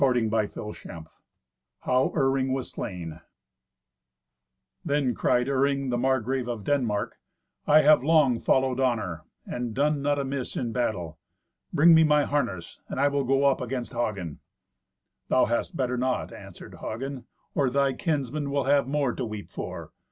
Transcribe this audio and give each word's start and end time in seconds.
Thirty 0.01 0.27
Fifth 0.27 0.57
Adventure 0.57 1.03
How 1.81 2.11
Iring 2.15 2.51
Was 2.53 2.71
Slain 2.71 3.19
Then 4.83 5.13
cried 5.13 5.45
Iring, 5.47 5.89
the 5.91 5.97
Margrave 5.99 6.47
of 6.47 6.63
Denmark, 6.63 7.19
"I 7.67 7.81
have 7.83 8.03
long 8.03 8.39
followed 8.39 8.79
honour, 8.79 9.25
and 9.45 9.75
done 9.75 10.01
not 10.01 10.17
amiss 10.17 10.55
in 10.57 10.71
battle. 10.71 11.19
Bring 11.71 11.93
me 11.93 12.03
my 12.03 12.23
harness, 12.25 12.81
and 12.87 12.99
I 12.99 13.09
will 13.09 13.23
go 13.23 13.45
up 13.45 13.61
against 13.61 13.93
Hagen." 13.93 14.39
"Thou 15.27 15.45
hadst 15.45 15.77
better 15.77 15.97
not," 15.97 16.33
answered 16.33 16.77
Hagen, 16.81 17.27
"or 17.53 17.69
thy 17.69 17.93
kinsmen 17.93 18.49
will 18.49 18.63
have 18.63 18.87
more 18.87 19.13
to 19.13 19.23
weep 19.23 19.51
for. 19.51 19.91